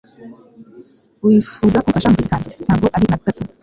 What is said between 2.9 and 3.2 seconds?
ari na